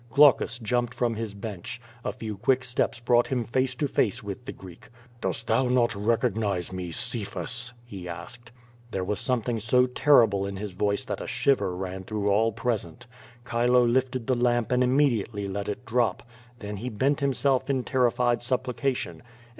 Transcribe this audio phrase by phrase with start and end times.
[0.09, 1.79] Glaucus jumped from his bench.
[2.03, 4.89] A few quick steps brought him face to face with the Greek.
[5.21, 8.51] "Dost thou not recognize me, Cei^has?'^ he asked.
[8.89, 13.05] There was something so terrible in his voice that a shiver ran through all present.
[13.47, 16.23] Chile lifted the lamp and immedi ately let it drop.
[16.57, 19.21] Then he bent himself in terrified supplica tion.